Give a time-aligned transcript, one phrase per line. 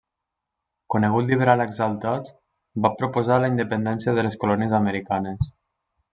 [0.93, 2.31] Conegut liberal exaltat,
[2.87, 5.47] va proposar la independència de les colònies americanes.